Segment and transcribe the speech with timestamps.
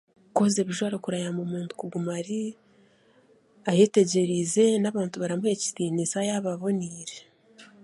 [0.35, 2.39] Kwoza ebijwaro kurayamba omuntu kuguma ari
[3.71, 7.17] ayetegyereize n'abantu baramuha ekitiinisa yaaba aboneire